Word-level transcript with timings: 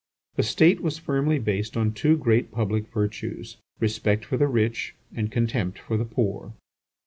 The 0.35 0.41
State 0.41 0.81
was 0.81 0.97
firmly 0.97 1.37
based 1.37 1.77
on 1.77 1.93
two 1.93 2.17
great 2.17 2.49
public 2.49 2.87
virtues: 2.91 3.57
respect 3.79 4.25
for 4.25 4.35
the 4.35 4.47
rich 4.47 4.95
and 5.15 5.31
contempt 5.31 5.77
for 5.77 5.95
the 5.95 6.05
poor. 6.05 6.53